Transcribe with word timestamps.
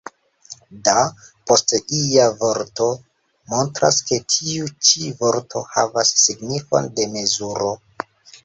«Da» 0.85 1.01
post 1.49 1.73
ia 1.97 2.23
vorto 2.39 2.87
montras, 3.53 4.01
ke 4.09 4.19
tiu 4.37 4.73
ĉi 4.89 5.13
vorto 5.23 5.63
havas 5.77 6.17
signifon 6.23 6.93
de 6.97 7.11
mezuro. 7.17 7.71